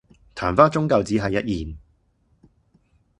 [0.33, 1.77] 曇花終究只係一現